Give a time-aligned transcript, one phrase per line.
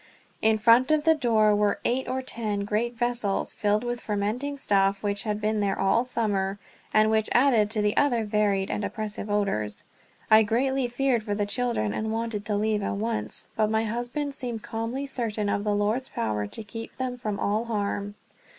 [0.41, 5.03] In front of the door were eight or ten great vessels, filled with fermenting stuff
[5.03, 6.57] which had been there all summer,
[6.91, 9.83] and which added to the other varied and oppressive odors.
[10.31, 14.33] I greatly feared for the children, and wanted to leave at once, but my husband
[14.33, 18.15] seemed calmly certain of the Lord's power to keep them from all harm.